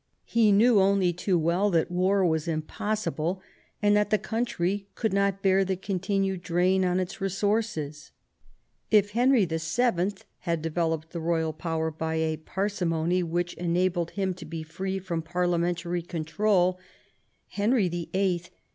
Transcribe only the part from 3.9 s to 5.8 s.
that the country could not bear the